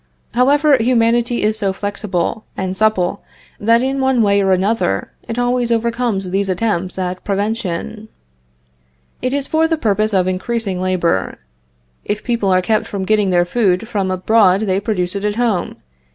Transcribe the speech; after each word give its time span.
However, 0.33 0.77
humanity 0.79 1.43
is 1.43 1.59
so 1.59 1.73
flexible 1.73 2.43
and 2.57 2.75
supple 2.75 3.21
that, 3.59 3.83
in 3.83 4.01
one 4.01 4.23
way 4.23 4.41
or 4.41 4.51
another, 4.51 5.11
it 5.27 5.37
always 5.37 5.71
overcomes 5.71 6.31
these 6.31 6.49
attempts 6.49 6.97
at 6.97 7.23
prevention. 7.23 8.09
It 9.21 9.31
is 9.31 9.45
for 9.45 9.67
the 9.67 9.77
purpose 9.77 10.11
of 10.11 10.27
increasing 10.27 10.81
labor. 10.81 11.37
If 12.03 12.23
people 12.23 12.49
are 12.49 12.63
kept 12.63 12.87
from 12.87 13.05
getting 13.05 13.29
their 13.29 13.45
food 13.45 13.87
from 13.87 14.09
abroad 14.09 14.61
they 14.61 14.79
produce 14.79 15.15
it 15.15 15.23
at 15.23 15.35
home. 15.35 15.75